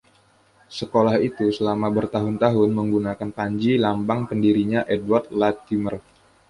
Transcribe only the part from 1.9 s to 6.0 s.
bertahun-tahun menggunakan panji lambang pendirinya, Edward Latymer.